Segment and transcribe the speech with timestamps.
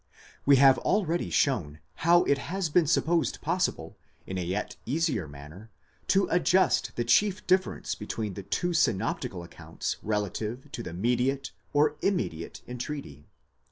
[0.47, 5.69] We have already shown how it has been supposed possible, in a yet easier manner,
[6.07, 11.97] to adjust the chief difference between the two synoptical accounts relative to the mediate or
[12.01, 13.27] immediate entreaty.